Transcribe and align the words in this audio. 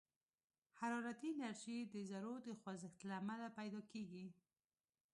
حرارتي 0.79 1.27
انرژي 1.33 1.77
د 1.93 1.95
ذرّو 2.09 2.35
د 2.47 2.49
خوځښت 2.61 2.99
له 3.09 3.13
امله 3.21 3.47
پيدا 3.57 3.81
کېږي. 3.91 4.27